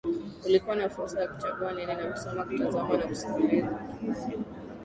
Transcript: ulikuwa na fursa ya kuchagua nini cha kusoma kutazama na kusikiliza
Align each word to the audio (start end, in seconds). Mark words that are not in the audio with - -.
ulikuwa 0.45 0.75
na 0.75 0.89
fursa 0.89 1.21
ya 1.21 1.27
kuchagua 1.27 1.71
nini 1.71 1.87
cha 1.95 2.11
kusoma 2.11 2.43
kutazama 2.43 2.97
na 2.97 3.03
kusikiliza 3.07 3.79